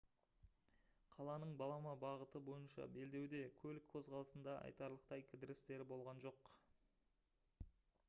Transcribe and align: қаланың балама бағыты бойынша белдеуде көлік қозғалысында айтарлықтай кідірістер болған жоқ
қаланың 1.15 1.51
балама 1.59 1.91
бағыты 2.05 2.41
бойынша 2.49 2.89
белдеуде 2.97 3.43
көлік 3.61 3.87
қозғалысында 3.95 4.59
айтарлықтай 4.71 5.27
кідірістер 5.31 5.89
болған 5.95 6.27
жоқ 6.29 6.55